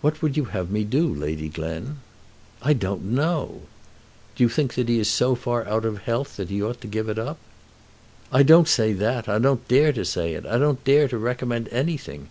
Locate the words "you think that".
4.44-4.88